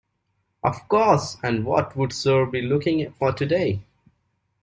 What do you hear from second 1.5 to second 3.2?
what would sir be looking